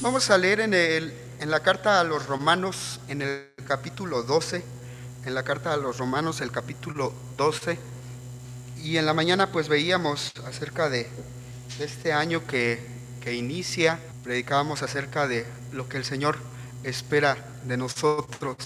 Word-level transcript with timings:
Vamos 0.00 0.30
a 0.30 0.38
leer 0.38 0.60
en, 0.60 0.74
el, 0.74 1.12
en 1.40 1.50
la 1.50 1.60
carta 1.60 2.00
a 2.00 2.04
los 2.04 2.26
romanos, 2.26 3.00
en 3.08 3.20
el 3.20 3.48
capítulo 3.66 4.22
12, 4.22 4.64
en 5.26 5.34
la 5.34 5.42
carta 5.42 5.74
a 5.74 5.76
los 5.76 5.98
romanos, 5.98 6.40
el 6.40 6.50
capítulo 6.50 7.12
12, 7.36 7.78
y 8.82 8.96
en 8.96 9.06
la 9.06 9.12
mañana 9.12 9.52
pues 9.52 9.68
veíamos 9.68 10.32
acerca 10.46 10.88
de, 10.88 11.08
este 11.78 12.12
año 12.12 12.46
que, 12.46 12.80
que 13.20 13.34
inicia, 13.34 14.00
predicábamos 14.24 14.82
acerca 14.82 15.28
de 15.28 15.46
lo 15.72 15.88
que 15.88 15.96
el 15.96 16.04
Señor 16.04 16.38
espera 16.84 17.36
de 17.64 17.76
nosotros 17.76 18.56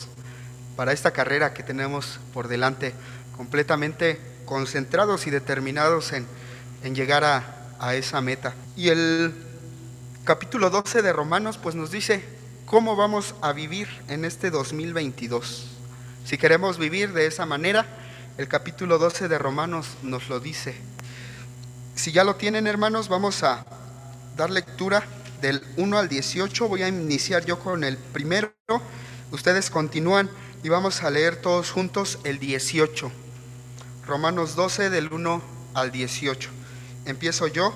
para 0.77 0.93
esta 0.93 1.11
carrera 1.11 1.52
que 1.52 1.62
tenemos 1.62 2.20
por 2.32 2.48
delante, 2.48 2.95
completamente 3.36 4.20
concentrados 4.45 5.27
y 5.27 5.30
determinados 5.30 6.12
en, 6.12 6.27
en 6.83 6.95
llegar 6.95 7.25
a, 7.25 7.75
a 7.79 7.95
esa 7.95 8.20
meta. 8.20 8.55
Y 8.77 8.88
el 8.88 9.34
capítulo 10.25 10.70
12 10.70 11.02
de 11.02 11.12
Romanos 11.12 11.59
pues 11.62 11.75
nos 11.75 11.91
dice 11.91 12.25
cómo 12.65 12.97
vamos 12.97 13.34
a 13.43 13.52
vivir 13.52 13.89
en 14.09 14.25
este 14.25 14.51
2022. 14.51 15.66
Si 16.25 16.39
queremos 16.39 16.79
vivir 16.79 17.12
de 17.12 17.27
esa 17.27 17.47
manera, 17.47 17.87
el 18.39 18.48
capítulo 18.48 18.98
12 18.98 19.29
de 19.29 19.39
Romanos 19.39 19.89
nos 20.03 20.29
lo 20.29 20.41
dice. 20.41 20.75
Si 21.95 22.12
ya 22.12 22.25
lo 22.25 22.37
tienen 22.37 22.66
hermanos, 22.66 23.09
vamos 23.09 23.42
a 23.42 23.67
dar 24.37 24.51
lectura 24.51 25.05
del 25.42 25.62
1 25.77 25.98
al 25.98 26.09
18. 26.09 26.69
Voy 26.69 26.83
a 26.83 26.89
iniciar 26.89 27.45
yo 27.45 27.59
con 27.59 27.84
el 27.84 27.98
primero. 27.98 28.55
Ustedes 29.33 29.69
continúan 29.69 30.30
y 30.62 30.69
vamos 30.69 31.03
a 31.03 31.11
leer 31.11 31.37
todos 31.37 31.70
juntos 31.70 32.19
el 32.25 32.39
18. 32.39 33.11
Romanos 34.06 34.56
12 34.56 34.89
del 34.89 35.12
1 35.12 35.42
al 35.75 35.92
18. 35.92 36.48
Empiezo 37.05 37.47
yo. 37.47 37.74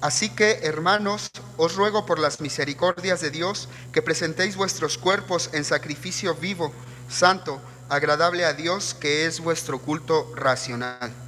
Así 0.00 0.28
que, 0.28 0.60
hermanos, 0.62 1.30
os 1.56 1.74
ruego 1.74 2.04
por 2.04 2.18
las 2.18 2.40
misericordias 2.40 3.20
de 3.20 3.30
Dios 3.30 3.68
que 3.92 4.02
presentéis 4.02 4.56
vuestros 4.56 4.98
cuerpos 4.98 5.50
en 5.54 5.64
sacrificio 5.64 6.34
vivo, 6.34 6.72
santo, 7.08 7.60
agradable 7.88 8.44
a 8.44 8.52
Dios, 8.52 8.94
que 8.94 9.26
es 9.26 9.40
vuestro 9.40 9.78
culto 9.78 10.30
racional. 10.34 11.25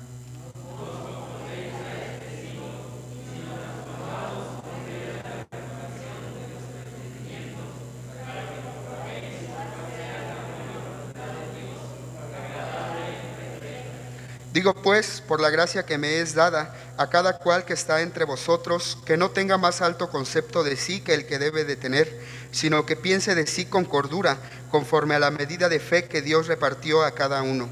Digo 14.59 14.75
pues, 14.75 15.21
por 15.21 15.41
la 15.41 15.51
gracia 15.51 15.87
que 15.87 15.99
me 15.99 16.19
es 16.19 16.35
dada, 16.35 16.75
a 16.97 17.09
cada 17.09 17.39
cual 17.39 17.65
que 17.65 17.75
está 17.75 18.03
entre 18.03 18.25
vosotros, 18.25 18.99
que 19.07 19.17
no 19.17 19.31
tenga 19.31 19.57
más 19.57 19.83
alto 19.83 20.11
concepto 20.11 20.65
de 20.65 20.75
sí 20.75 21.01
que 21.01 21.15
el 21.15 21.27
que 21.27 21.39
debe 21.39 21.65
de 21.65 21.77
tener, 21.77 22.21
sino 22.51 22.85
que 22.85 22.97
piense 22.97 23.37
de 23.37 23.47
sí 23.47 23.67
con 23.67 23.85
cordura, 23.85 24.37
conforme 24.73 25.15
a 25.15 25.21
la 25.21 25.31
medida 25.31 25.69
de 25.69 25.79
fe 25.79 26.09
que 26.09 26.23
Dios 26.23 26.49
repartió 26.49 27.05
a 27.05 27.13
cada 27.13 27.43
uno. 27.43 27.69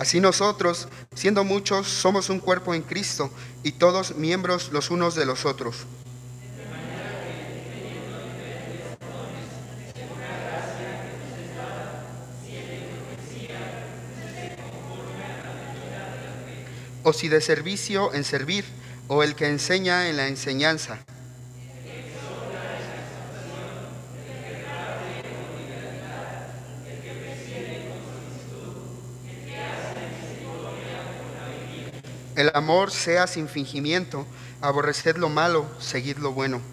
Así 0.00 0.18
nosotros, 0.18 0.88
siendo 1.14 1.44
muchos, 1.44 1.86
somos 1.86 2.30
un 2.30 2.40
cuerpo 2.40 2.74
en 2.74 2.82
Cristo 2.82 3.30
y 3.62 3.70
todos 3.70 4.16
miembros 4.16 4.72
los 4.72 4.90
unos 4.90 5.14
de 5.14 5.24
los 5.24 5.46
otros. 5.46 5.86
O 17.02 17.12
si 17.12 17.28
de 17.28 17.40
servicio 17.40 18.12
en 18.14 18.24
servir, 18.24 18.64
o 19.08 19.22
el 19.22 19.34
que 19.34 19.48
enseña 19.48 20.08
en 20.08 20.16
la 20.16 20.28
enseñanza. 20.28 20.98
El 32.34 32.50
amor 32.54 32.90
sea 32.90 33.26
sin 33.26 33.46
fingimiento, 33.46 34.26
aborreced 34.62 35.16
lo 35.16 35.28
malo, 35.28 35.66
seguid 35.78 36.16
lo 36.16 36.32
bueno. 36.32 36.71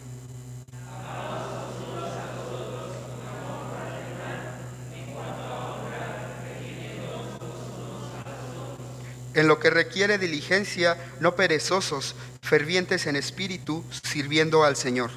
En 9.39 9.47
lo 9.47 9.57
que 9.57 9.69
requiere 9.69 10.17
diligencia, 10.17 10.97
no 11.21 11.37
perezosos, 11.37 12.13
fervientes 12.41 13.07
en 13.07 13.15
espíritu, 13.15 13.85
sirviendo 14.03 14.65
al 14.65 14.75
Señor. 14.75 15.11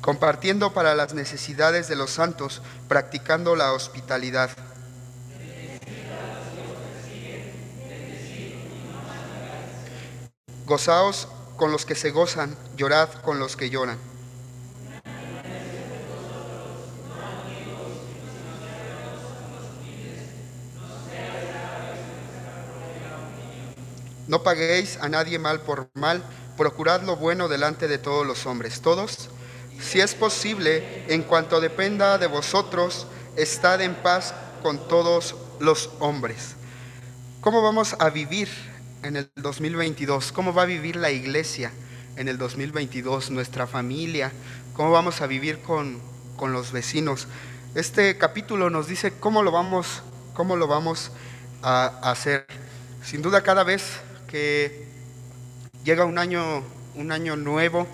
Compartiendo 0.00 0.74
para 0.74 0.96
las 0.96 1.14
necesidades 1.14 1.86
de 1.86 1.94
los 1.94 2.10
santos, 2.10 2.62
practicando 2.88 3.54
la 3.54 3.72
hospitalidad. 3.74 4.50
Gozaos 10.66 11.28
con 11.56 11.70
los 11.70 11.86
que 11.86 11.94
se 11.94 12.10
gozan, 12.10 12.58
llorad 12.76 13.08
con 13.22 13.38
los 13.38 13.56
que 13.56 13.70
lloran. 13.70 14.17
No 24.28 24.42
paguéis 24.42 24.98
a 25.00 25.08
nadie 25.08 25.38
mal 25.38 25.62
por 25.62 25.90
mal, 25.94 26.22
procurad 26.58 27.00
lo 27.02 27.16
bueno 27.16 27.48
delante 27.48 27.88
de 27.88 27.96
todos 27.96 28.26
los 28.26 28.44
hombres. 28.44 28.82
Todos, 28.82 29.30
si 29.80 30.00
es 30.00 30.14
posible, 30.14 31.04
en 31.08 31.22
cuanto 31.22 31.62
dependa 31.62 32.18
de 32.18 32.26
vosotros, 32.26 33.06
estad 33.36 33.80
en 33.80 33.94
paz 33.94 34.34
con 34.62 34.86
todos 34.86 35.34
los 35.60 35.88
hombres. 36.00 36.56
¿Cómo 37.40 37.62
vamos 37.62 37.96
a 37.98 38.10
vivir 38.10 38.50
en 39.02 39.16
el 39.16 39.30
2022? 39.36 40.30
¿Cómo 40.32 40.52
va 40.52 40.62
a 40.62 40.66
vivir 40.66 40.96
la 40.96 41.10
iglesia 41.10 41.72
en 42.16 42.28
el 42.28 42.36
2022? 42.36 43.30
Nuestra 43.30 43.66
familia. 43.66 44.30
¿Cómo 44.74 44.90
vamos 44.90 45.22
a 45.22 45.26
vivir 45.26 45.62
con, 45.62 46.02
con 46.36 46.52
los 46.52 46.72
vecinos? 46.72 47.28
Este 47.74 48.18
capítulo 48.18 48.68
nos 48.68 48.88
dice 48.88 49.14
cómo 49.18 49.42
lo 49.42 49.52
vamos, 49.52 50.02
cómo 50.34 50.56
lo 50.56 50.66
vamos 50.66 51.12
a 51.62 51.86
hacer. 52.02 52.46
Sin 53.02 53.22
duda 53.22 53.42
cada 53.42 53.64
vez 53.64 54.02
que 54.28 54.84
llega 55.84 56.04
un 56.04 56.18
año, 56.18 56.62
un 56.94 57.10
año 57.10 57.34
nuevo, 57.34 57.86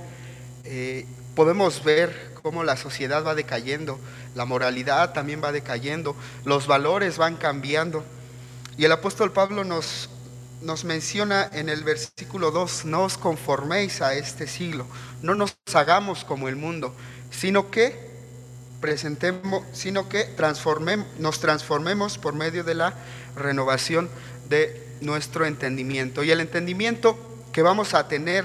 eh, 0.65 1.07
podemos 1.35 1.83
ver 1.85 2.35
cómo 2.43 2.65
la 2.65 2.77
sociedad 2.77 3.25
va 3.25 3.35
decayendo, 3.35 3.99
la 4.35 4.45
moralidad 4.45 5.13
también 5.13 5.43
va 5.43 5.53
decayendo, 5.53 6.15
los 6.45 6.67
valores 6.67 7.17
van 7.17 7.37
cambiando. 7.37 8.05
Y 8.77 8.85
el 8.85 8.93
apóstol 8.93 9.33
Pablo 9.33 9.65
nos, 9.65 10.11
nos 10.61 10.85
menciona 10.85 11.49
en 11.53 11.69
el 11.69 11.85
versículo 11.85 12.51
2, 12.51 12.85
no 12.85 13.05
os 13.05 13.17
conforméis 13.17 14.03
a 14.03 14.15
este 14.15 14.47
siglo, 14.47 14.87
no 15.23 15.35
nos 15.35 15.57
hagamos 15.73 16.25
como 16.25 16.49
el 16.49 16.57
mundo, 16.57 16.95
sino 17.31 17.71
que 17.71 18.13
presentemos, 18.81 19.65
sino 19.73 20.09
que 20.09 20.25
transformemos, 20.25 21.07
nos 21.19 21.41
transformemos 21.41 22.19
por 22.19 22.35
medio 22.35 22.65
de 22.65 22.75
la 22.75 22.95
renovación 23.37 24.11
de 24.49 24.84
nuestro 25.05 25.47
entendimiento. 25.47 26.25
Y 26.25 26.31
el 26.31 26.41
entendimiento 26.41 27.17
que 27.53 27.63
vamos 27.63 27.95
a 27.95 28.09
tener 28.09 28.45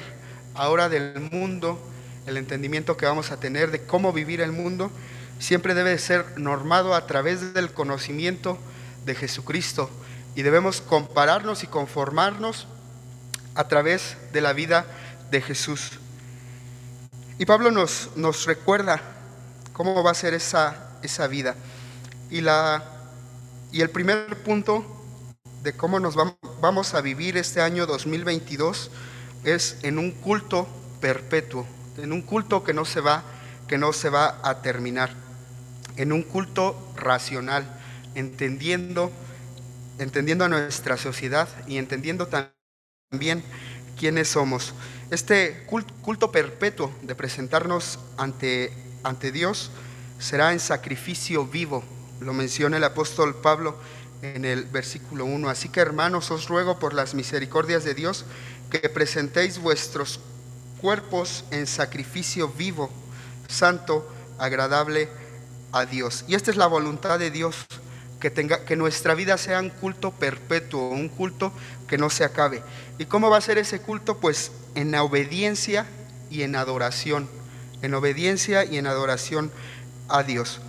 ahora 0.53 0.89
del 0.89 1.29
mundo, 1.31 1.79
el 2.27 2.37
entendimiento 2.37 2.97
que 2.97 3.05
vamos 3.05 3.31
a 3.31 3.39
tener 3.39 3.71
de 3.71 3.83
cómo 3.83 4.13
vivir 4.13 4.41
el 4.41 4.51
mundo, 4.51 4.91
siempre 5.39 5.73
debe 5.73 5.97
ser 5.97 6.37
normado 6.37 6.93
a 6.93 7.07
través 7.07 7.53
del 7.53 7.71
conocimiento 7.71 8.59
de 9.05 9.15
Jesucristo. 9.15 9.89
Y 10.35 10.43
debemos 10.43 10.81
compararnos 10.81 11.63
y 11.63 11.67
conformarnos 11.67 12.67
a 13.55 13.67
través 13.67 14.17
de 14.31 14.41
la 14.41 14.53
vida 14.53 14.85
de 15.31 15.41
Jesús. 15.41 15.99
Y 17.39 17.45
Pablo 17.45 17.71
nos, 17.71 18.09
nos 18.15 18.45
recuerda 18.45 19.01
cómo 19.73 20.03
va 20.03 20.11
a 20.11 20.15
ser 20.15 20.33
esa, 20.33 20.89
esa 21.01 21.27
vida. 21.27 21.55
Y, 22.29 22.41
la, 22.41 22.83
y 23.71 23.81
el 23.81 23.89
primer 23.89 24.43
punto 24.43 24.98
de 25.63 25.73
cómo 25.73 25.99
nos 25.99 26.15
vamos 26.61 26.93
a 26.93 27.01
vivir 27.01 27.37
este 27.37 27.61
año 27.61 27.85
2022 27.85 28.91
es 29.43 29.77
en 29.83 29.97
un 29.97 30.11
culto 30.11 30.67
perpetuo, 31.01 31.65
en 31.97 32.13
un 32.13 32.21
culto 32.21 32.63
que 32.63 32.73
no 32.73 32.85
se 32.85 33.01
va, 33.01 33.23
que 33.67 33.77
no 33.77 33.91
se 33.91 34.09
va 34.09 34.39
a 34.43 34.61
terminar, 34.61 35.11
en 35.97 36.13
un 36.13 36.23
culto 36.23 36.75
racional, 36.95 37.65
entendiendo, 38.15 39.11
entendiendo 39.97 40.45
a 40.45 40.49
nuestra 40.49 40.97
sociedad 40.97 41.49
y 41.67 41.77
entendiendo 41.77 42.27
también 42.27 43.43
quiénes 43.97 44.29
somos. 44.29 44.73
Este 45.11 45.65
culto 46.01 46.31
perpetuo 46.31 46.91
de 47.01 47.15
presentarnos 47.15 47.99
ante, 48.17 48.71
ante 49.03 49.31
Dios 49.31 49.71
será 50.19 50.53
en 50.53 50.59
sacrificio 50.59 51.45
vivo, 51.45 51.83
lo 52.21 52.33
menciona 52.33 52.77
el 52.77 52.83
apóstol 52.83 53.35
Pablo 53.35 53.77
en 54.21 54.45
el 54.45 54.65
versículo 54.65 55.25
1. 55.25 55.49
Así 55.49 55.69
que 55.69 55.79
hermanos, 55.79 56.31
os 56.31 56.47
ruego 56.47 56.79
por 56.79 56.93
las 56.93 57.13
misericordias 57.13 57.83
de 57.83 57.93
Dios 57.93 58.25
que 58.69 58.89
presentéis 58.89 59.59
vuestros 59.59 60.19
cuerpos 60.81 61.45
en 61.51 61.67
sacrificio 61.67 62.49
vivo, 62.49 62.89
santo, 63.47 64.07
agradable 64.37 65.09
a 65.71 65.85
Dios. 65.85 66.25
Y 66.27 66.35
esta 66.35 66.51
es 66.51 66.57
la 66.57 66.67
voluntad 66.67 67.19
de 67.19 67.31
Dios, 67.31 67.65
que, 68.19 68.29
tenga, 68.29 68.65
que 68.65 68.75
nuestra 68.75 69.15
vida 69.15 69.37
sea 69.37 69.59
un 69.59 69.69
culto 69.69 70.11
perpetuo, 70.11 70.89
un 70.89 71.09
culto 71.09 71.51
que 71.87 71.97
no 71.97 72.09
se 72.09 72.23
acabe. 72.23 72.61
¿Y 72.97 73.05
cómo 73.05 73.29
va 73.29 73.37
a 73.37 73.41
ser 73.41 73.57
ese 73.57 73.79
culto? 73.81 74.17
Pues 74.17 74.51
en 74.75 74.93
obediencia 74.95 75.85
y 76.29 76.43
en 76.43 76.55
adoración, 76.55 77.29
en 77.81 77.93
obediencia 77.93 78.65
y 78.65 78.77
en 78.77 78.87
adoración 78.87 79.51
a 80.07 80.23
Dios. 80.23 80.61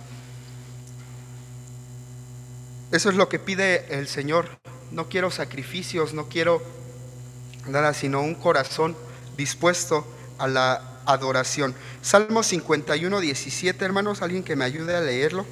Eso 2.91 3.09
es 3.09 3.15
lo 3.15 3.29
que 3.29 3.39
pide 3.39 3.97
el 3.97 4.07
Señor. 4.07 4.59
No 4.91 5.07
quiero 5.07 5.31
sacrificios, 5.31 6.13
no 6.13 6.27
quiero 6.27 6.61
nada, 7.67 7.93
sino 7.93 8.21
un 8.21 8.35
corazón 8.35 8.97
dispuesto 9.37 10.05
a 10.37 10.47
la 10.47 10.99
adoración. 11.05 11.73
Salmo 12.01 12.43
51, 12.43 13.19
17, 13.19 13.85
hermanos, 13.85 14.21
alguien 14.21 14.43
que 14.43 14.55
me 14.55 14.65
ayude 14.65 14.95
a 14.95 15.01
leerlo. 15.01 15.45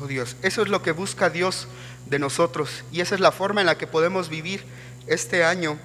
Oh 0.00 0.06
Dios, 0.06 0.36
eso 0.42 0.62
es 0.62 0.68
lo 0.68 0.80
que 0.82 0.92
busca 0.92 1.28
Dios 1.28 1.66
de 2.06 2.20
nosotros 2.20 2.84
y 2.92 3.00
esa 3.00 3.16
es 3.16 3.20
la 3.20 3.32
forma 3.32 3.60
en 3.60 3.66
la 3.66 3.76
que 3.76 3.88
podemos 3.88 4.28
vivir 4.28 4.64
este 5.08 5.44
año 5.44 5.76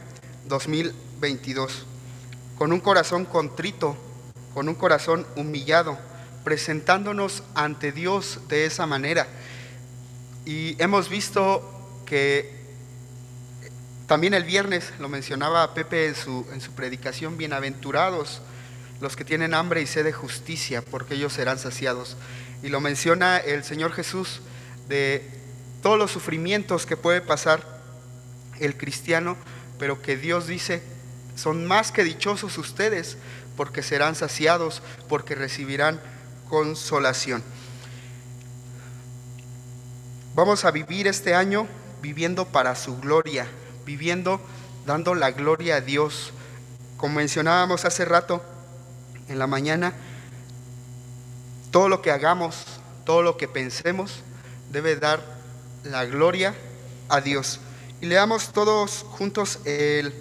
2022, 0.45 1.85
con 2.57 2.71
un 2.73 2.79
corazón 2.79 3.25
contrito, 3.25 3.97
con 4.53 4.69
un 4.69 4.75
corazón 4.75 5.25
humillado, 5.35 5.97
presentándonos 6.43 7.41
ante 7.55 7.91
Dios 7.91 8.41
de 8.49 8.65
esa 8.65 8.85
manera. 8.85 9.27
Y 10.45 10.75
hemos 10.81 11.09
visto 11.09 11.61
que 12.05 12.63
también 14.07 14.33
el 14.33 14.43
viernes 14.43 14.91
lo 14.99 15.07
mencionaba 15.07 15.73
Pepe 15.73 16.07
en 16.07 16.15
su, 16.15 16.45
en 16.51 16.59
su 16.59 16.71
predicación, 16.71 17.37
bienaventurados 17.37 18.41
los 19.03 19.15
que 19.15 19.25
tienen 19.25 19.53
hambre 19.53 19.81
y 19.81 19.87
sed 19.87 20.05
de 20.05 20.13
justicia, 20.13 20.81
porque 20.81 21.15
ellos 21.15 21.33
serán 21.33 21.59
saciados. 21.59 22.15
Y 22.61 22.69
lo 22.69 22.79
menciona 22.79 23.37
el 23.37 23.63
Señor 23.63 23.91
Jesús 23.91 24.41
de 24.87 25.29
todos 25.81 25.99
los 25.99 26.11
sufrimientos 26.11 26.85
que 26.85 26.95
puede 26.95 27.19
pasar 27.19 27.81
el 28.59 28.77
cristiano, 28.77 29.35
pero 29.77 30.01
que 30.01 30.15
Dios 30.15 30.47
dice, 30.47 30.81
son 31.35 31.65
más 31.65 31.91
que 31.91 32.05
dichosos 32.05 32.57
ustedes, 32.57 33.17
porque 33.57 33.83
serán 33.83 34.15
saciados, 34.15 34.81
porque 35.09 35.35
recibirán 35.35 35.99
consolación. 36.47 37.43
Vamos 40.35 40.65
a 40.65 40.71
vivir 40.71 41.05
este 41.05 41.35
año 41.35 41.67
viviendo 42.01 42.45
para 42.45 42.75
su 42.75 42.97
gloria, 42.99 43.45
viviendo 43.85 44.41
dando 44.83 45.13
la 45.13 45.29
gloria 45.29 45.75
a 45.75 45.81
Dios. 45.81 46.33
Como 46.97 47.15
mencionábamos 47.15 47.85
hace 47.85 48.03
rato 48.03 48.41
en 49.27 49.37
la 49.37 49.45
mañana, 49.45 49.93
todo 51.69 51.87
lo 51.87 52.01
que 52.01 52.09
hagamos, 52.09 52.65
todo 53.05 53.21
lo 53.21 53.37
que 53.37 53.47
pensemos, 53.47 54.23
debe 54.71 54.95
dar 54.95 55.23
la 55.83 56.05
gloria 56.05 56.55
a 57.09 57.21
Dios. 57.21 57.59
Y 58.01 58.07
leamos 58.07 58.53
todos 58.53 59.05
juntos 59.11 59.59
el, 59.65 60.15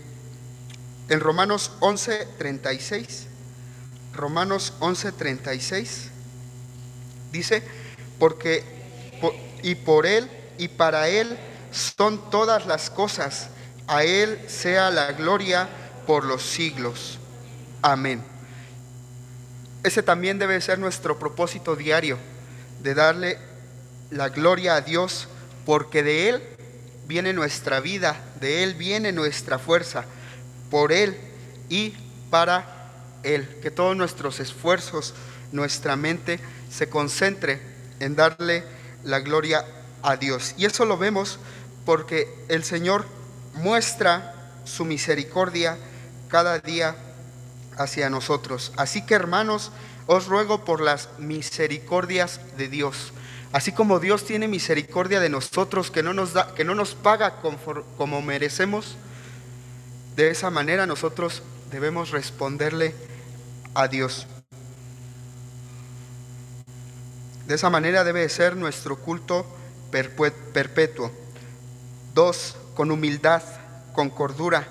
en 1.08 1.20
Romanos 1.20 1.72
11, 1.80 2.28
36. 2.36 3.28
Romanos 4.12 4.74
11, 4.78 5.12
36. 5.12 6.10
Dice, 7.32 7.62
porque 8.18 8.62
y 9.62 9.74
por 9.74 10.06
Él 10.06 10.28
y 10.58 10.68
para 10.68 11.08
Él 11.08 11.36
son 11.70 12.30
todas 12.30 12.66
las 12.66 12.90
cosas. 12.90 13.48
A 13.86 14.04
Él 14.04 14.38
sea 14.48 14.90
la 14.90 15.12
gloria 15.12 15.68
por 16.06 16.24
los 16.24 16.42
siglos. 16.42 17.18
Amén. 17.80 18.22
Ese 19.82 20.02
también 20.02 20.38
debe 20.38 20.60
ser 20.60 20.78
nuestro 20.78 21.18
propósito 21.18 21.74
diario, 21.74 22.18
de 22.82 22.94
darle 22.94 23.38
la 24.10 24.28
gloria 24.28 24.76
a 24.76 24.80
Dios, 24.80 25.28
porque 25.66 26.02
de 26.02 26.28
Él 26.28 26.42
viene 27.06 27.32
nuestra 27.32 27.80
vida, 27.80 28.16
de 28.40 28.62
Él 28.62 28.74
viene 28.74 29.10
nuestra 29.12 29.58
fuerza, 29.58 30.04
por 30.70 30.92
Él 30.92 31.16
y 31.68 31.94
para 32.30 32.92
Él. 33.24 33.48
Que 33.60 33.70
todos 33.70 33.96
nuestros 33.96 34.38
esfuerzos, 34.38 35.14
nuestra 35.50 35.96
mente 35.96 36.38
se 36.70 36.88
concentre 36.88 37.60
en 37.98 38.14
darle 38.14 38.64
la 39.04 39.20
gloria 39.20 39.64
a 40.02 40.16
Dios. 40.16 40.54
Y 40.56 40.64
eso 40.64 40.84
lo 40.84 40.98
vemos 40.98 41.38
porque 41.84 42.32
el 42.48 42.64
Señor 42.64 43.06
muestra 43.54 44.34
su 44.64 44.84
misericordia 44.84 45.78
cada 46.28 46.58
día 46.58 46.96
hacia 47.76 48.10
nosotros. 48.10 48.72
Así 48.76 49.04
que 49.04 49.14
hermanos, 49.14 49.72
os 50.06 50.26
ruego 50.26 50.64
por 50.64 50.80
las 50.80 51.08
misericordias 51.18 52.40
de 52.56 52.68
Dios. 52.68 53.12
Así 53.52 53.72
como 53.72 54.00
Dios 54.00 54.24
tiene 54.24 54.48
misericordia 54.48 55.20
de 55.20 55.28
nosotros, 55.28 55.90
que 55.90 56.02
no 56.02 56.14
nos, 56.14 56.32
da, 56.32 56.54
que 56.54 56.64
no 56.64 56.74
nos 56.74 56.94
paga 56.94 57.40
como 57.98 58.22
merecemos, 58.22 58.96
de 60.16 60.30
esa 60.30 60.50
manera 60.50 60.86
nosotros 60.86 61.42
debemos 61.70 62.10
responderle 62.10 62.94
a 63.74 63.88
Dios. 63.88 64.26
De 67.46 67.54
esa 67.54 67.70
manera 67.70 68.04
debe 68.04 68.28
ser 68.28 68.56
nuestro 68.56 68.96
culto 68.96 69.46
perpetuo. 69.90 71.10
Dos, 72.14 72.56
con 72.74 72.90
humildad, 72.90 73.42
con 73.92 74.10
cordura. 74.10 74.66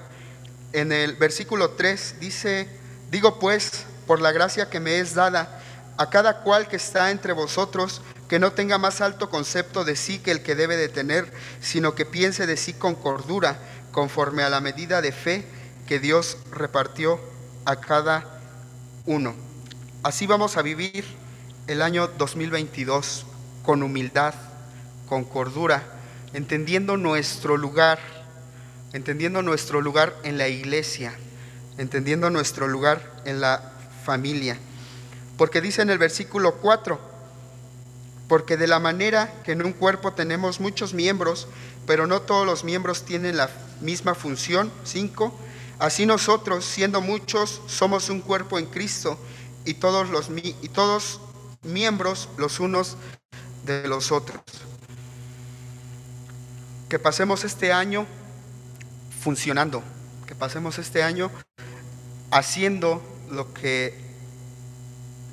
En 0.74 0.92
el 0.92 1.16
versículo 1.16 1.72
3 1.72 2.16
dice, 2.20 2.68
digo 3.10 3.40
pues, 3.40 3.86
por 4.08 4.22
la 4.22 4.32
gracia 4.32 4.70
que 4.70 4.80
me 4.80 5.00
es 5.00 5.14
dada, 5.14 5.62
a 5.98 6.10
cada 6.10 6.42
cual 6.42 6.68
que 6.68 6.78
está 6.78 7.12
entre 7.12 7.34
vosotros, 7.34 8.02
que 8.28 8.40
no 8.40 8.54
tenga 8.54 8.78
más 8.78 9.02
alto 9.02 9.30
concepto 9.30 9.84
de 9.84 9.96
sí 9.96 10.20
que 10.20 10.32
el 10.32 10.42
que 10.42 10.56
debe 10.56 10.78
de 10.78 10.88
tener, 10.88 11.32
sino 11.60 11.94
que 11.96 12.06
piense 12.06 12.48
de 12.48 12.58
sí 12.58 12.74
con 12.74 12.96
cordura, 12.96 13.60
conforme 13.92 14.44
a 14.44 14.50
la 14.50 14.62
medida 14.62 15.02
de 15.02 15.12
fe 15.12 15.46
que 15.88 16.00
Dios 16.00 16.38
repartió 16.52 17.20
a 17.66 17.76
cada 17.76 18.40
uno. 19.06 19.36
Así 20.04 20.26
vamos 20.26 20.56
a 20.56 20.62
vivir 20.62 21.21
el 21.68 21.82
año 21.82 22.08
2022 22.08 23.26
con 23.64 23.84
humildad, 23.84 24.34
con 25.08 25.24
cordura, 25.24 25.84
entendiendo 26.34 26.98
nuestro 26.98 27.58
lugar, 27.58 28.00
entendiendo 28.94 29.42
nuestro 29.42 29.82
lugar 29.82 30.16
en 30.24 30.38
la 30.38 30.48
iglesia, 30.48 31.14
entendiendo 31.78 32.30
nuestro 32.30 32.68
lugar 32.68 33.22
en 33.26 33.42
la 33.42 33.74
familia. 34.04 34.58
Porque 35.38 35.62
dice 35.62 35.82
en 35.82 35.90
el 35.90 35.98
versículo 35.98 36.56
4, 36.56 37.00
porque 38.28 38.58
de 38.58 38.68
la 38.68 38.80
manera 38.80 39.32
que 39.44 39.52
en 39.52 39.66
un 39.66 39.74
cuerpo 39.74 40.14
tenemos 40.14 40.60
muchos 40.60 40.94
miembros, 40.94 41.48
pero 41.86 42.08
no 42.08 42.22
todos 42.22 42.46
los 42.46 42.64
miembros 42.64 43.04
tienen 43.04 43.38
la 43.38 43.50
misma 43.82 44.16
función, 44.16 44.72
5, 44.84 45.38
así 45.80 46.06
nosotros, 46.06 46.64
siendo 46.66 47.02
muchos, 47.02 47.62
somos 47.68 48.10
un 48.10 48.22
cuerpo 48.22 48.58
en 48.58 48.68
Cristo 48.68 49.18
y 49.66 49.76
todos 49.76 50.10
los 50.10 50.30
y 50.36 50.70
todos 50.70 51.20
miembros 51.64 52.30
los 52.38 52.60
unos 52.60 52.98
de 53.66 53.88
los 53.88 54.12
otros. 54.12 54.42
Que 56.90 57.00
pasemos 57.00 57.44
este 57.44 57.72
año 57.72 58.06
funcionando, 59.22 59.84
que 60.26 60.36
pasemos 60.36 60.78
este 60.80 61.04
año 61.04 61.32
haciendo 62.32 63.02
lo 63.30 63.54
que 63.54 63.98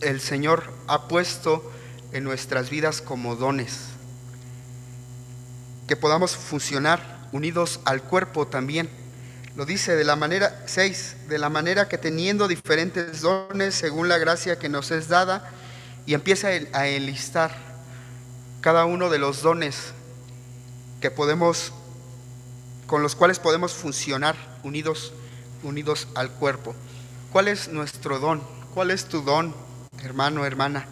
el 0.01 0.21
Señor 0.21 0.73
ha 0.87 1.09
puesto 1.09 1.73
en 2.13 2.25
nuestras 2.25 2.71
vidas 2.71 3.01
como 3.01 3.37
dones. 3.37 3.89
Que 5.87 5.97
podamos 5.97 6.37
funcionar 6.37 7.29
unidos 7.33 7.81
al 7.85 8.03
cuerpo 8.03 8.47
también. 8.47 8.89
Lo 9.57 9.65
dice 9.65 9.97
de 9.97 10.05
la 10.05 10.15
manera 10.15 10.63
6, 10.67 11.17
de 11.29 11.39
la 11.39 11.49
manera 11.49 11.89
que 11.89 11.99
teniendo 11.99 12.47
diferentes 12.47 13.23
dones 13.23 13.75
según 13.75 14.09
la 14.09 14.19
gracia 14.19 14.59
que 14.59 14.69
nos 14.69 14.91
es 14.93 15.09
dada, 15.09 15.51
y 16.09 16.15
empieza 16.15 16.49
a 16.73 16.89
enlistar 16.89 17.55
cada 18.63 18.87
uno 18.87 19.11
de 19.11 19.19
los 19.19 19.43
dones 19.43 19.93
que 21.03 21.11
podemos 21.11 21.75
con 22.87 23.03
los 23.03 23.15
cuales 23.15 23.39
podemos 23.39 23.75
funcionar 23.75 24.35
unidos 24.63 25.13
unidos 25.63 26.09
al 26.15 26.31
cuerpo. 26.31 26.75
¿Cuál 27.31 27.49
es 27.49 27.69
nuestro 27.69 28.21
don? 28.21 28.43
¿Cuál 28.73 28.91
es 28.91 29.05
tu 29.05 29.21
don, 29.21 29.55
hermano, 30.03 30.47
hermana? 30.47 30.87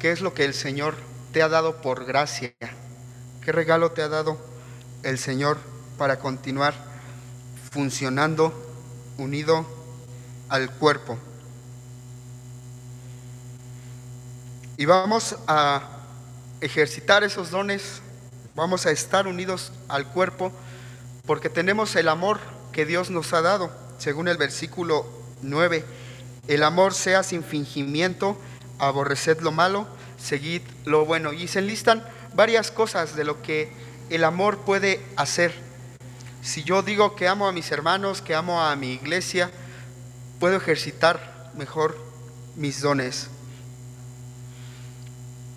¿Qué 0.00 0.10
es 0.10 0.22
lo 0.22 0.34
que 0.34 0.44
el 0.44 0.54
Señor 0.54 0.96
te 1.32 1.40
ha 1.40 1.48
dado 1.48 1.80
por 1.80 2.04
gracia? 2.04 2.52
¿Qué 3.44 3.52
regalo 3.52 3.92
te 3.92 4.02
ha 4.02 4.08
dado 4.08 4.44
el 5.04 5.18
Señor 5.18 5.56
para 5.98 6.18
continuar 6.18 6.74
funcionando 7.70 8.52
unido 9.18 9.64
al 10.48 10.68
cuerpo. 10.68 11.16
Y 14.80 14.86
vamos 14.86 15.36
a 15.46 15.82
ejercitar 16.62 17.22
esos 17.22 17.50
dones, 17.50 18.00
vamos 18.54 18.86
a 18.86 18.90
estar 18.90 19.26
unidos 19.26 19.72
al 19.88 20.06
cuerpo, 20.06 20.52
porque 21.26 21.50
tenemos 21.50 21.94
el 21.96 22.08
amor 22.08 22.40
que 22.72 22.86
Dios 22.86 23.10
nos 23.10 23.34
ha 23.34 23.42
dado, 23.42 23.70
según 23.98 24.26
el 24.26 24.38
versículo 24.38 25.04
9. 25.42 25.84
El 26.48 26.62
amor 26.62 26.94
sea 26.94 27.22
sin 27.22 27.44
fingimiento, 27.44 28.38
aborreced 28.78 29.40
lo 29.40 29.52
malo, 29.52 29.86
seguid 30.18 30.62
lo 30.86 31.04
bueno. 31.04 31.34
Y 31.34 31.46
se 31.46 31.58
enlistan 31.58 32.02
varias 32.34 32.70
cosas 32.70 33.14
de 33.16 33.24
lo 33.24 33.42
que 33.42 33.70
el 34.08 34.24
amor 34.24 34.60
puede 34.60 35.04
hacer. 35.16 35.52
Si 36.40 36.64
yo 36.64 36.80
digo 36.80 37.16
que 37.16 37.28
amo 37.28 37.46
a 37.46 37.52
mis 37.52 37.70
hermanos, 37.70 38.22
que 38.22 38.34
amo 38.34 38.62
a 38.62 38.74
mi 38.76 38.94
iglesia, 38.94 39.50
puedo 40.38 40.56
ejercitar 40.56 41.50
mejor 41.54 41.98
mis 42.56 42.80
dones. 42.80 43.28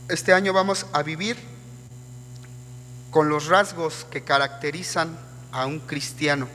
Este 0.10 0.34
año 0.34 0.52
vamos 0.52 0.86
a 0.92 1.02
vivir 1.02 1.38
con 3.10 3.30
los 3.30 3.48
rasgos 3.48 4.06
que 4.12 4.22
caracterizan 4.22 5.18
a 5.54 5.66
un 5.66 5.80
cristiano. 5.80 6.50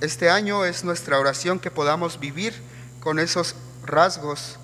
Este 0.00 0.30
año 0.30 0.64
es 0.64 0.84
nuestra 0.84 1.18
oración 1.18 1.58
que 1.58 1.72
podamos 1.72 2.20
vivir 2.20 2.54
con 3.00 3.18
esos 3.18 3.56
rasgos 3.84 4.60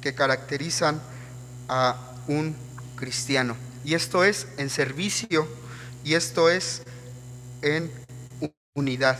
que 0.00 0.14
caracterizan 0.14 0.98
a 1.68 1.96
un 2.26 2.56
cristiano. 2.96 3.54
Y 3.84 3.92
esto 3.92 4.24
es 4.24 4.48
en 4.56 4.70
servicio 4.70 5.46
y 6.04 6.14
esto 6.14 6.48
es 6.48 6.84
en 7.60 7.92
unidad. 8.74 9.18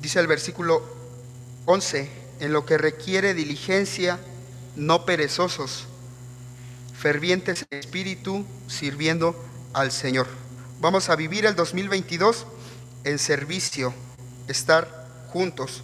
Dice 0.00 0.20
el 0.20 0.28
versículo 0.28 0.84
11, 1.66 2.08
en 2.38 2.52
lo 2.52 2.64
que 2.64 2.78
requiere 2.78 3.34
diligencia, 3.34 4.20
no 4.76 5.04
perezosos, 5.04 5.86
fervientes 6.98 7.66
en 7.70 7.78
espíritu, 7.78 8.46
sirviendo 8.68 9.36
al 9.72 9.92
Señor. 9.92 10.26
Vamos 10.80 11.08
a 11.08 11.16
vivir 11.16 11.46
el 11.46 11.54
2022 11.54 12.46
en 13.04 13.18
servicio, 13.18 13.94
estar 14.48 15.06
juntos, 15.28 15.82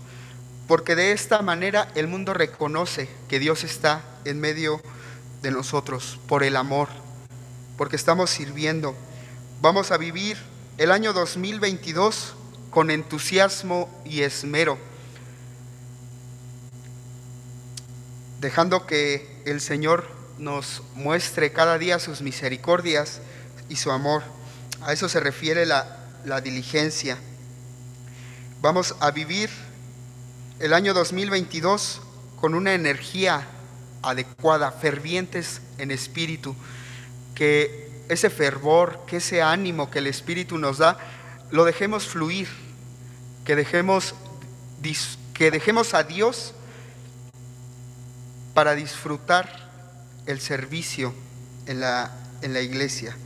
porque 0.67 0.95
de 0.95 1.13
esta 1.13 1.43
manera 1.43 1.91
el 1.95 2.09
mundo 2.09 2.35
reconoce 2.35 3.09
que 3.29 3.39
Dios 3.39 3.65
está 3.65 4.03
en 4.25 4.41
medio 4.41 4.81
de 5.43 5.51
nosotros, 5.51 6.19
por 6.27 6.43
el 6.43 6.57
amor, 6.57 6.89
porque 7.77 7.97
estamos 7.97 8.31
sirviendo. 8.31 8.95
Vamos 9.61 9.91
a 9.91 9.97
vivir 9.97 10.37
el 10.79 10.93
año 10.93 11.13
2022 11.13 12.35
con 12.71 12.91
entusiasmo 12.91 13.89
y 14.05 14.23
esmero, 14.23 14.79
dejando 18.41 18.87
que 18.87 19.43
el 19.45 19.61
Señor 19.61 20.09
nos 20.39 20.83
muestre 20.95 21.53
cada 21.53 21.79
día 21.79 21.99
sus 21.99 22.23
misericordias 22.23 23.21
y 23.69 23.77
su 23.77 23.91
amor. 23.91 24.23
A 24.83 24.93
eso 24.93 25.09
se 25.09 25.21
refiere 25.21 25.67
la, 25.67 25.95
diligencia. 26.43 27.19
Vamos 28.61 28.95
a 29.01 29.11
vivir 29.11 29.51
el 30.59 30.75
año 30.75 30.95
2022 30.95 32.03
con 32.41 32.55
una 32.55 32.75
energía 32.75 33.47
adecuada, 34.03 34.71
fervientes 34.73 35.61
en 35.79 35.91
espíritu, 35.91 36.55
que 37.35 37.91
ese 38.09 38.31
fervor, 38.31 39.01
que 39.07 39.17
ese 39.17 39.43
ánimo 39.43 39.91
que 39.91 39.99
el 39.99 40.07
Espíritu 40.07 40.59
nos 40.59 40.79
da, 40.79 40.99
lo 41.51 41.65
dejemos 41.65 42.07
fluir, 42.07 42.49
que 43.45 43.57
dejemos, 43.57 44.15
que 45.35 45.51
dejemos 45.51 45.95
a 45.95 46.03
Dios 46.03 46.55
para 48.59 48.75
disfrutar 48.75 49.49
el 50.27 50.41
servicio 50.41 51.15
en 51.67 51.79
la, 51.79 52.11
en 52.43 52.53
la 52.53 52.61
iglesia. 52.61 53.17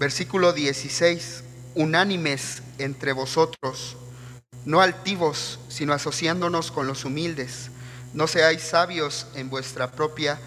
Versículo 0.00 0.52
16, 0.52 1.44
unánimes 1.76 2.64
entre 2.78 3.12
vosotros, 3.12 3.96
no 4.64 4.80
altivos, 4.80 5.60
sino 5.68 5.92
asociándonos 5.92 6.72
con 6.72 6.88
los 6.88 7.04
humildes. 7.04 7.70
No 8.12 8.26
seáis 8.26 8.60
sabios 8.60 9.28
en 9.36 9.50
vuestra 9.50 9.92
propia 9.92 10.40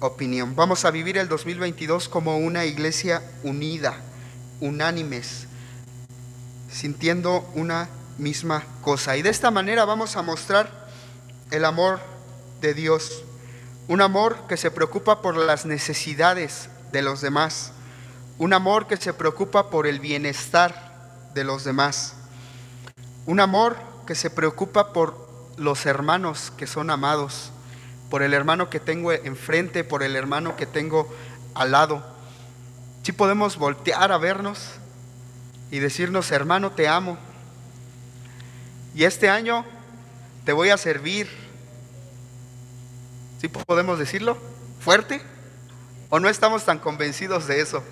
opinión. 0.00 0.54
Vamos 0.54 0.84
a 0.84 0.90
vivir 0.90 1.16
el 1.16 1.28
2022 1.28 2.10
como 2.10 2.36
una 2.36 2.66
iglesia 2.66 3.22
unida, 3.42 3.96
unánimes, 4.60 5.46
sintiendo 6.70 7.50
una 7.54 7.88
misma 8.18 8.66
cosa. 8.82 9.16
Y 9.16 9.22
de 9.22 9.30
esta 9.30 9.50
manera 9.50 9.86
vamos 9.86 10.18
a 10.18 10.22
mostrar 10.22 10.88
el 11.50 11.64
amor 11.64 12.00
de 12.60 12.74
Dios, 12.74 13.24
un 13.88 14.00
amor 14.00 14.46
que 14.48 14.56
se 14.56 14.70
preocupa 14.70 15.22
por 15.22 15.36
las 15.36 15.66
necesidades 15.66 16.68
de 16.92 17.02
los 17.02 17.20
demás, 17.20 17.72
un 18.38 18.52
amor 18.52 18.86
que 18.86 18.96
se 18.96 19.12
preocupa 19.12 19.70
por 19.70 19.86
el 19.86 20.00
bienestar 20.00 21.30
de 21.34 21.44
los 21.44 21.64
demás, 21.64 22.14
un 23.26 23.40
amor 23.40 23.76
que 24.06 24.14
se 24.14 24.30
preocupa 24.30 24.92
por 24.92 25.28
los 25.56 25.86
hermanos 25.86 26.52
que 26.56 26.66
son 26.66 26.90
amados, 26.90 27.50
por 28.10 28.22
el 28.22 28.34
hermano 28.34 28.68
que 28.68 28.80
tengo 28.80 29.12
enfrente, 29.12 29.84
por 29.84 30.02
el 30.02 30.16
hermano 30.16 30.56
que 30.56 30.66
tengo 30.66 31.08
al 31.54 31.72
lado. 31.72 32.04
Si 33.02 33.12
podemos 33.12 33.56
voltear 33.56 34.12
a 34.12 34.18
vernos 34.18 34.58
y 35.70 35.78
decirnos, 35.78 36.30
hermano, 36.30 36.72
te 36.72 36.88
amo. 36.88 37.16
Y 38.94 39.04
este 39.04 39.30
año 39.30 39.64
te 40.44 40.52
voy 40.52 40.68
a 40.68 40.76
servir. 40.76 41.41
¿Sí 43.42 43.48
podemos 43.48 43.98
decirlo? 43.98 44.38
¿Fuerte? 44.78 45.20
¿O 46.10 46.20
no 46.20 46.28
estamos 46.28 46.64
tan 46.64 46.78
convencidos 46.78 47.48
de 47.48 47.60
eso? 47.60 47.82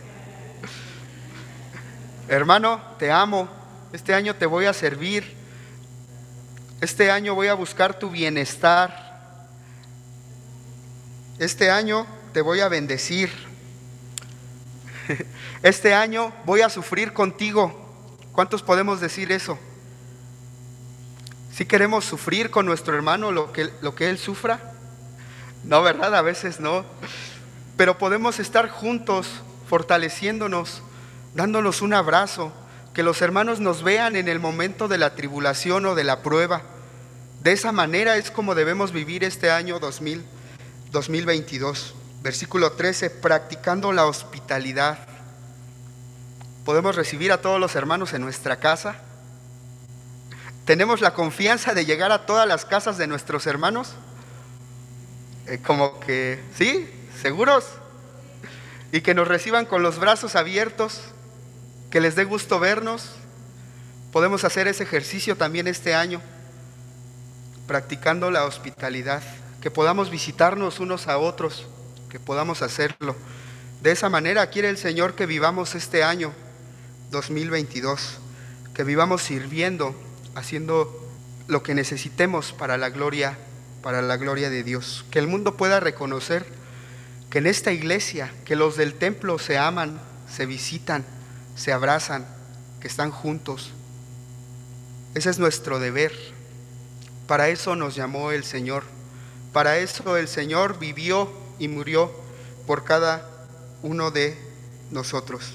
Hermano, 2.28 2.80
te 3.00 3.10
amo. 3.10 3.48
Este 3.92 4.14
año 4.14 4.36
te 4.36 4.46
voy 4.46 4.66
a 4.66 4.72
servir. 4.72 5.34
Este 6.80 7.10
año 7.10 7.34
voy 7.34 7.48
a 7.48 7.54
buscar 7.54 7.98
tu 7.98 8.10
bienestar. 8.10 9.48
Este 11.40 11.68
año 11.68 12.06
te 12.32 12.42
voy 12.42 12.60
a 12.60 12.68
bendecir. 12.68 13.28
Este 15.64 15.94
año 15.94 16.32
voy 16.44 16.60
a 16.60 16.68
sufrir 16.68 17.12
contigo. 17.12 17.74
¿Cuántos 18.30 18.62
podemos 18.62 19.00
decir 19.00 19.32
eso? 19.32 19.58
Si 21.52 21.66
queremos 21.66 22.04
sufrir 22.04 22.52
con 22.52 22.66
nuestro 22.66 22.94
hermano 22.94 23.32
lo 23.32 23.52
que, 23.52 23.68
lo 23.82 23.96
que 23.96 24.10
él 24.10 24.16
sufra? 24.16 24.69
No, 25.64 25.82
¿verdad? 25.82 26.14
A 26.14 26.22
veces 26.22 26.60
no. 26.60 26.84
Pero 27.76 27.98
podemos 27.98 28.38
estar 28.38 28.68
juntos, 28.68 29.26
fortaleciéndonos, 29.68 30.82
dándonos 31.34 31.82
un 31.82 31.94
abrazo, 31.94 32.52
que 32.94 33.02
los 33.02 33.22
hermanos 33.22 33.60
nos 33.60 33.82
vean 33.82 34.16
en 34.16 34.28
el 34.28 34.40
momento 34.40 34.88
de 34.88 34.98
la 34.98 35.14
tribulación 35.14 35.86
o 35.86 35.94
de 35.94 36.04
la 36.04 36.22
prueba. 36.22 36.62
De 37.42 37.52
esa 37.52 37.72
manera 37.72 38.16
es 38.16 38.30
como 38.30 38.54
debemos 38.54 38.92
vivir 38.92 39.24
este 39.24 39.50
año 39.50 39.78
2000, 39.78 40.24
2022. 40.90 41.94
Versículo 42.22 42.72
13, 42.72 43.08
practicando 43.10 43.92
la 43.92 44.06
hospitalidad. 44.06 44.98
¿Podemos 46.64 46.96
recibir 46.96 47.32
a 47.32 47.40
todos 47.40 47.58
los 47.58 47.74
hermanos 47.76 48.12
en 48.12 48.20
nuestra 48.20 48.56
casa? 48.56 48.96
¿Tenemos 50.66 51.00
la 51.00 51.14
confianza 51.14 51.72
de 51.72 51.86
llegar 51.86 52.12
a 52.12 52.26
todas 52.26 52.46
las 52.46 52.66
casas 52.66 52.98
de 52.98 53.06
nuestros 53.06 53.46
hermanos? 53.46 53.94
Eh, 55.50 55.58
como 55.66 55.98
que, 55.98 56.38
¿sí? 56.56 56.88
¿Seguros? 57.20 57.64
Y 58.92 59.00
que 59.00 59.14
nos 59.14 59.26
reciban 59.26 59.66
con 59.66 59.82
los 59.82 59.98
brazos 59.98 60.36
abiertos 60.36 61.00
que 61.90 62.00
les 62.00 62.14
dé 62.14 62.22
gusto 62.22 62.60
vernos. 62.60 63.16
Podemos 64.12 64.44
hacer 64.44 64.68
ese 64.68 64.84
ejercicio 64.84 65.36
también 65.36 65.66
este 65.66 65.92
año, 65.92 66.22
practicando 67.66 68.30
la 68.30 68.44
hospitalidad, 68.44 69.24
que 69.60 69.72
podamos 69.72 70.08
visitarnos 70.08 70.78
unos 70.78 71.08
a 71.08 71.18
otros, 71.18 71.66
que 72.10 72.20
podamos 72.20 72.62
hacerlo. 72.62 73.16
De 73.82 73.90
esa 73.90 74.08
manera 74.08 74.50
quiere 74.50 74.68
el 74.68 74.78
Señor 74.78 75.16
que 75.16 75.26
vivamos 75.26 75.74
este 75.74 76.04
año 76.04 76.32
2022, 77.10 78.18
que 78.72 78.84
vivamos 78.84 79.22
sirviendo, 79.22 79.96
haciendo 80.36 80.96
lo 81.48 81.64
que 81.64 81.74
necesitemos 81.74 82.52
para 82.52 82.78
la 82.78 82.90
gloria, 82.90 83.36
para 83.82 84.02
la 84.02 84.16
gloria 84.16 84.50
de 84.50 84.62
Dios, 84.62 85.04
que 85.10 85.18
el 85.18 85.26
mundo 85.26 85.56
pueda 85.56 85.80
reconocer 85.80 86.46
que 87.30 87.38
en 87.38 87.46
esta 87.46 87.72
iglesia, 87.72 88.32
que 88.44 88.56
los 88.56 88.76
del 88.76 88.94
templo 88.94 89.38
se 89.38 89.56
aman, 89.56 90.00
se 90.28 90.46
visitan, 90.46 91.04
se 91.54 91.72
abrazan, 91.72 92.26
que 92.80 92.88
están 92.88 93.10
juntos. 93.10 93.70
Ese 95.14 95.30
es 95.30 95.38
nuestro 95.38 95.78
deber. 95.78 96.12
Para 97.26 97.48
eso 97.48 97.76
nos 97.76 97.94
llamó 97.94 98.32
el 98.32 98.44
Señor. 98.44 98.84
Para 99.52 99.78
eso 99.78 100.16
el 100.16 100.28
Señor 100.28 100.78
vivió 100.78 101.30
y 101.58 101.68
murió 101.68 102.12
por 102.66 102.84
cada 102.84 103.28
uno 103.82 104.10
de 104.10 104.36
nosotros. 104.90 105.54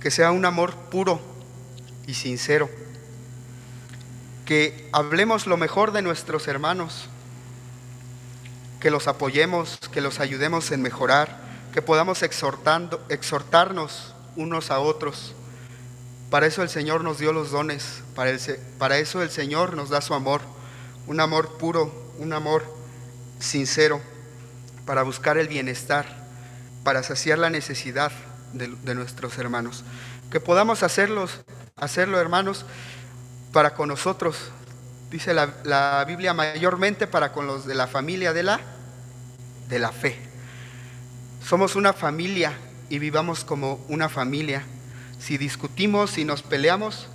Que 0.00 0.10
sea 0.10 0.30
un 0.30 0.44
amor 0.44 0.74
puro 0.90 1.20
y 2.06 2.14
sincero. 2.14 2.70
Que 4.44 4.88
hablemos 4.92 5.46
lo 5.46 5.56
mejor 5.56 5.92
de 5.92 6.02
nuestros 6.02 6.48
hermanos, 6.48 7.08
que 8.80 8.90
los 8.90 9.08
apoyemos, 9.08 9.78
que 9.92 10.00
los 10.00 10.20
ayudemos 10.20 10.70
en 10.70 10.82
mejorar, 10.82 11.38
que 11.72 11.82
podamos 11.82 12.22
exhortando, 12.22 13.04
exhortarnos 13.08 14.14
unos 14.36 14.70
a 14.70 14.78
otros. 14.78 15.34
Para 16.30 16.46
eso 16.46 16.62
el 16.62 16.68
Señor 16.68 17.02
nos 17.02 17.18
dio 17.18 17.32
los 17.32 17.50
dones, 17.50 18.02
para, 18.14 18.30
eso 18.98 19.22
el 19.22 19.30
Señor 19.30 19.74
nos 19.74 19.88
da 19.88 20.00
su 20.00 20.14
amor, 20.14 20.42
un 21.06 21.20
amor 21.20 21.56
puro, 21.58 22.12
un 22.18 22.32
amor 22.32 22.64
sincero, 23.38 24.00
para 24.84 25.02
buscar 25.02 25.38
el 25.38 25.48
bienestar, 25.48 26.06
para 26.82 27.02
saciar 27.02 27.38
la 27.38 27.50
necesidad 27.50 28.12
de, 28.52 28.94
nuestros 28.94 29.38
hermanos. 29.38 29.84
Que 30.30 30.40
podamos 30.40 30.82
hacerlos, 30.82 31.40
hacerlo, 31.76 32.20
hermanos, 32.20 32.66
para 33.54 33.72
con 33.72 33.88
nosotros, 33.88 34.36
dice 35.12 35.32
la, 35.32 36.04
Biblia, 36.08 36.34
mayormente 36.34 37.06
para 37.06 37.30
con 37.30 37.46
los 37.46 37.64
de 37.64 37.76
la 37.76 37.86
familia 37.86 38.32
de 38.32 38.42
la, 38.42 38.60
de 39.68 39.78
la 39.78 39.92
fe. 39.92 40.18
Somos 41.40 41.76
una 41.76 41.92
familia 41.92 42.52
y 42.90 42.98
vivamos 42.98 43.44
como 43.44 43.74
una 43.88 44.08
familia. 44.08 44.64
Si 45.20 45.38
discutimos, 45.38 46.18
y 46.18 46.24
nos 46.24 46.42
peleamos, 46.42 47.06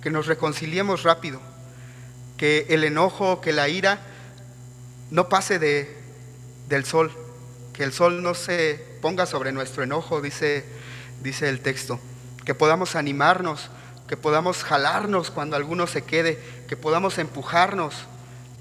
que 0.00 0.08
nos 0.08 0.26
reconciliemos 0.26 1.02
rápido, 1.02 1.38
que 2.38 2.64
el 2.70 2.82
enojo, 2.82 3.42
que 3.42 3.52
la 3.52 3.68
ira 3.68 4.00
no 5.10 5.28
pase 5.28 5.58
de, 5.58 5.94
del 6.66 6.86
sol, 6.86 7.12
que 7.74 7.84
el 7.84 7.92
sol 7.92 8.22
no 8.22 8.34
se 8.34 8.82
ponga 9.02 9.26
sobre 9.26 9.52
nuestro 9.52 9.82
enojo, 9.82 10.22
dice, 10.22 10.64
dice 11.22 11.50
el 11.50 11.60
texto, 11.60 12.00
que 12.46 12.54
podamos 12.54 12.96
animarnos, 12.96 13.68
que 14.08 14.16
podamos 14.16 14.62
jalarnos 14.62 15.30
cuando 15.30 15.56
alguno 15.56 15.86
se 15.86 16.02
quede, 16.02 16.38
que 16.68 16.76
podamos 16.76 17.18
empujarnos 17.18 17.94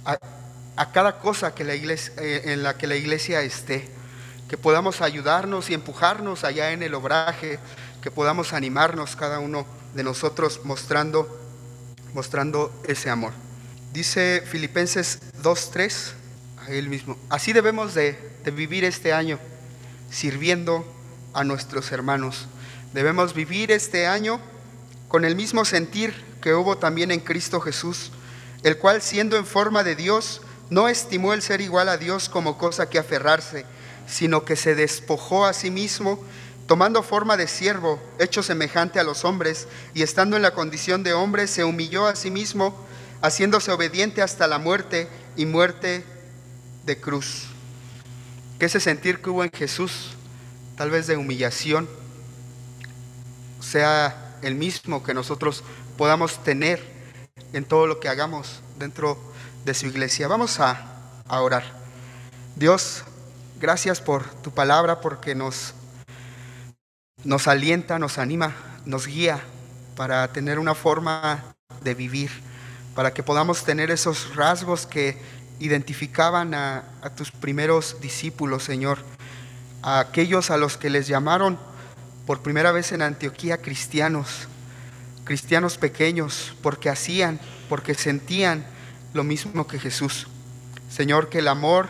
a, 0.05 0.91
cada 0.91 1.19
cosa 1.19 1.53
eh, 1.57 2.41
en 2.45 2.63
la 2.63 2.77
que 2.77 2.87
la 2.87 2.95
iglesia 2.95 3.41
esté, 3.41 3.89
que 4.49 4.57
podamos 4.57 5.01
ayudarnos 5.01 5.69
y 5.69 5.73
empujarnos 5.73 6.43
allá 6.43 6.71
en 6.71 6.83
el 6.83 6.93
obraje, 6.93 7.59
que 8.01 8.11
podamos 8.11 8.53
animarnos 8.53 9.15
cada 9.15 9.39
uno 9.39 9.65
de 9.93 10.03
nosotros 10.03 10.61
mostrando, 10.63 11.27
mostrando 12.13 12.71
ese 12.87 13.09
amor. 13.09 13.33
Dice 13.91 14.43
Filipenses 14.45 15.19
2.3, 15.41 16.13
a 16.65 16.71
él 16.71 16.89
mismo, 16.89 17.17
así 17.29 17.53
debemos 17.53 17.93
de, 17.93 18.17
de 18.43 18.51
vivir 18.51 18.85
este 18.85 19.13
año, 19.13 19.39
sirviendo 20.09 20.85
a 21.33 21.43
nuestros 21.43 21.91
hermanos. 21.91 22.47
Debemos 22.93 23.33
vivir 23.33 23.71
este 23.71 24.07
año 24.07 24.39
con 25.13 25.25
el 25.25 25.35
mismo 25.35 25.63
sentir 25.63 26.11
que 26.41 26.55
hubo 26.55 26.79
también 26.79 27.11
en 27.11 27.19
Cristo 27.19 27.61
Jesús, 27.61 28.09
el 28.63 28.79
cual 28.79 28.99
siendo 28.99 29.37
en 29.37 29.45
forma 29.45 29.83
de 29.83 29.95
Dios, 29.95 30.41
no 30.71 30.87
estimó 30.87 31.33
el 31.33 31.43
ser 31.43 31.61
igual 31.61 31.87
a 31.87 31.97
Dios 31.97 32.29
como 32.29 32.57
cosa 32.57 32.89
que 32.89 32.97
aferrarse, 32.97 33.67
sino 34.07 34.43
que 34.43 34.55
se 34.55 34.73
despojó 34.73 35.45
a 35.45 35.53
sí 35.53 35.69
mismo, 35.69 36.19
tomando 36.65 37.03
forma 37.03 37.37
de 37.37 37.47
siervo, 37.47 38.01
hecho 38.17 38.41
semejante 38.41 38.99
a 38.99 39.03
los 39.03 39.23
hombres, 39.23 39.67
y 39.93 40.01
estando 40.01 40.35
en 40.35 40.41
la 40.41 40.55
condición 40.55 41.03
de 41.03 41.13
hombre, 41.13 41.45
se 41.45 41.63
humilló 41.63 42.07
a 42.07 42.15
sí 42.15 42.31
mismo, 42.31 42.75
haciéndose 43.21 43.71
obediente 43.71 44.23
hasta 44.23 44.47
la 44.47 44.57
muerte 44.57 45.07
y 45.35 45.45
muerte 45.45 46.03
de 46.87 46.99
cruz. 46.99 47.43
Que 48.57 48.65
ese 48.65 48.79
sentir 48.79 49.21
que 49.21 49.29
hubo 49.29 49.43
en 49.43 49.51
Jesús, 49.51 50.15
tal 50.75 50.89
vez 50.89 51.05
de 51.05 51.17
humillación, 51.17 51.87
sea 53.59 54.22
el 54.43 54.55
mismo 54.55 55.03
que 55.03 55.13
nosotros 55.13 55.63
podamos 55.97 56.43
tener 56.43 56.81
en 57.53 57.65
todo 57.65 57.87
lo 57.87 57.99
que 57.99 58.09
hagamos 58.09 58.61
dentro 58.77 59.17
de 59.65 59.73
su 59.73 59.87
iglesia. 59.87 60.27
Vamos 60.27 60.59
a, 60.59 60.85
a 61.27 61.41
orar. 61.41 61.63
Dios, 62.55 63.03
gracias 63.59 64.01
por 64.01 64.25
tu 64.41 64.51
palabra, 64.51 65.01
porque 65.01 65.35
nos, 65.35 65.73
nos 67.23 67.47
alienta, 67.47 67.97
nos 67.97 68.17
anima, 68.17 68.53
nos 68.85 69.07
guía 69.07 69.41
para 69.95 70.27
tener 70.33 70.59
una 70.59 70.75
forma 70.75 71.43
de 71.81 71.93
vivir, 71.93 72.29
para 72.95 73.13
que 73.13 73.23
podamos 73.23 73.63
tener 73.63 73.91
esos 73.91 74.35
rasgos 74.35 74.85
que 74.85 75.17
identificaban 75.59 76.53
a, 76.53 76.83
tus 77.15 77.31
primeros 77.31 78.01
discípulos, 78.01 78.63
Señor, 78.63 78.99
a 79.81 79.99
aquellos 79.99 80.51
a 80.51 80.57
los 80.57 80.77
que 80.77 80.89
les 80.89 81.07
llamaron 81.07 81.57
por 82.25 82.41
primera 82.41 82.71
vez 82.71 82.91
en 82.91 83.01
Antioquía 83.01 83.57
cristianos, 83.57 84.47
cristianos 85.23 85.77
pequeños, 85.77 86.53
porque 86.61 86.89
hacían, 86.89 87.39
porque 87.69 87.93
sentían 87.93 88.65
lo 89.13 89.23
mismo 89.23 89.67
que 89.67 89.79
Jesús. 89.79 90.27
Señor, 90.89 91.29
que 91.29 91.39
el 91.39 91.47
amor 91.47 91.89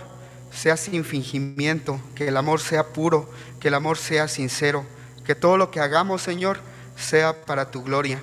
sea 0.52 0.78
sin 0.78 1.04
fingimiento, 1.04 2.00
que 2.16 2.28
el 2.28 2.38
amor 2.38 2.60
sea 2.60 2.88
puro, 2.88 3.30
que 3.60 3.68
el 3.68 3.74
amor 3.74 3.98
sea 3.98 4.28
sincero, 4.28 4.86
que 5.26 5.36
todo 5.36 5.58
lo 5.58 5.72
que 5.72 5.80
hagamos, 5.80 6.22
Señor, 6.22 6.60
sea 6.96 7.46
para 7.46 7.72
tu 7.72 7.84
gloria. 7.84 8.22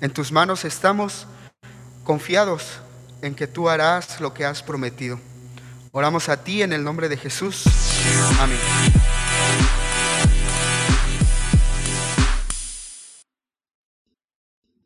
En 0.00 0.10
tus 0.10 0.32
manos 0.32 0.64
estamos 0.64 1.26
confiados 2.04 2.80
en 3.22 3.34
que 3.34 3.46
tú 3.46 3.68
harás 3.68 4.20
lo 4.20 4.34
que 4.34 4.44
has 4.44 4.62
prometido. 4.62 5.18
Oramos 5.92 6.28
a 6.28 6.42
ti 6.42 6.62
en 6.62 6.72
el 6.72 6.84
nombre 6.84 7.08
de 7.08 7.16
Jesús. 7.16 7.64
Amén. 8.38 8.95